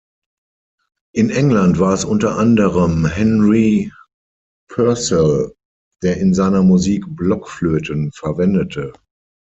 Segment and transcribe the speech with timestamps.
[1.13, 3.91] In England war es unter anderem Henry
[4.67, 5.53] Purcell,
[6.01, 8.93] der in seiner Musik Blockflöten verwendete.